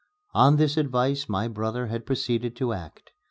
On 0.33 0.55
this 0.55 0.77
advice 0.77 1.29
my 1.29 1.47
brother 1.47 1.85
had 1.85 2.07
proceeded 2.07 2.55
to 2.55 2.73
act. 2.73 3.11